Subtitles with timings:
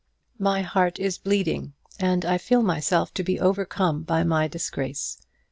[0.39, 5.19] My heart is bleeding, and I feel myself to be overcome by my disgrace.